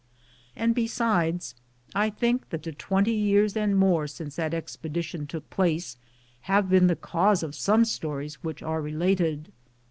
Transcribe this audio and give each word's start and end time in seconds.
And 0.55 0.73
besides, 0.73 1.53
I 1.93 2.09
think 2.09 2.49
that 2.49 2.63
the 2.63 2.71
twenty 2.71 3.13
years 3.13 3.55
and 3.55 3.77
more 3.77 4.07
since 4.07 4.35
that 4.37 4.51
expedition 4.51 5.27
took 5.27 5.47
place 5.51 5.95
have 6.49 6.69
been 6.71 6.87
the 6.87 6.95
cause 6.95 7.43
of 7.43 7.53
some 7.53 7.85
stories 7.85 8.43
which 8.43 8.63
are 8.63 8.81
related. 8.81 9.51